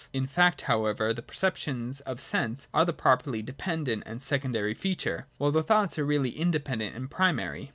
[0.13, 5.51] In fact however the perceptions of sense are the properly dependent and secondary feature, while
[5.51, 7.69] the thoughts are really inde pendent and primary.